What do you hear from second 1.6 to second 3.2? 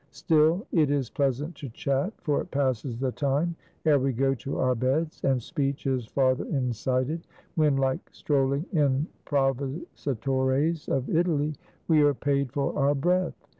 chat; for it passes the